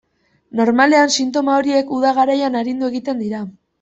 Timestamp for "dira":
3.27-3.45